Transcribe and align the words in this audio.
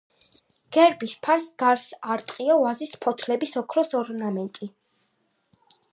გერბის 0.77 1.13
ფარს 1.27 1.49
გარს 1.63 1.85
არტყია 2.15 2.57
ვაზის 2.63 2.95
ფოთლების 3.05 3.53
ოქროს 3.63 3.97
ორნამენტი. 4.03 4.71